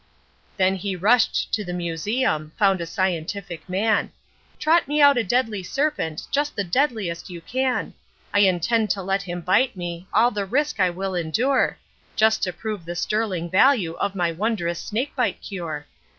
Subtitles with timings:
[0.57, 4.11] Then he rushed to the museum, found a scientific man
[4.57, 7.93] 'Trot me out a deadly serpent, just the deadliest you can;
[8.33, 11.77] I intend to let him bite me, all the risk I will endure,
[12.15, 15.85] Just to prove the sterling value of my wondrous snakebite cure.